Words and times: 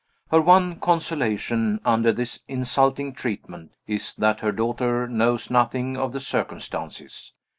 Her 0.31 0.41
one 0.41 0.79
consolation, 0.79 1.79
under 1.85 2.11
this 2.11 2.39
insulting 2.47 3.13
treatment, 3.13 3.73
is 3.85 4.15
that 4.15 4.39
her 4.39 4.51
daughter 4.51 5.07
knows 5.07 5.51
nothing 5.51 5.95
of 5.95 6.11
the 6.11 6.19
circumstances. 6.19 7.33